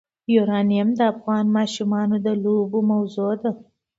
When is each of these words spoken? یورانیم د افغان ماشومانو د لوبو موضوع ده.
یورانیم 0.35 0.89
د 0.95 0.99
افغان 1.13 1.45
ماشومانو 1.57 2.15
د 2.25 2.27
لوبو 2.43 2.79
موضوع 2.91 3.31
ده. 3.41 3.51